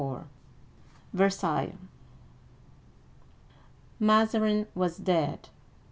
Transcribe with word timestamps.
VERSAILLES 1.13 1.75
MAZARIN 3.99 4.65
was 4.73 4.97
dead 4.97 5.49